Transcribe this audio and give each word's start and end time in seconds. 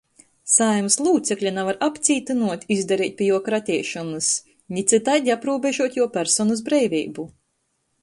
Saeimys 0.51 0.95
lūcekļa 1.07 1.51
navar 1.57 1.77
apcītynuot, 1.87 2.65
izdareit 2.77 3.15
pi 3.21 3.29
juo 3.29 3.39
krateišonys, 3.51 4.33
ni 4.79 4.87
cytaidi 4.95 5.37
aprūbežuot 5.39 6.03
juo 6.03 6.13
personys 6.21 6.69
breiveibu, 6.73 7.33